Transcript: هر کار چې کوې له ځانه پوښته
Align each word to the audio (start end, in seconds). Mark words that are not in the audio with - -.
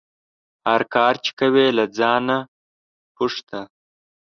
هر 0.69 0.81
کار 0.93 1.13
چې 1.23 1.31
کوې 1.39 1.67
له 1.77 1.85
ځانه 1.97 2.37
پوښته 3.15 3.59